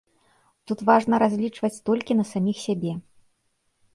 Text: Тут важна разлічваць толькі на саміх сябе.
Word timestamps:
Тут 0.69 0.79
важна 0.89 1.15
разлічваць 1.23 1.83
толькі 1.89 2.17
на 2.19 2.25
саміх 2.31 2.57
сябе. 2.65 2.91